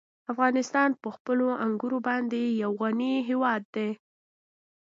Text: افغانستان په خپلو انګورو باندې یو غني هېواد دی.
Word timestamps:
افغانستان 0.31 0.89
په 1.01 1.09
خپلو 1.15 1.47
انګورو 1.65 1.99
باندې 2.07 2.41
یو 2.63 2.71
غني 2.81 3.13
هېواد 3.29 3.61
دی. 3.75 3.89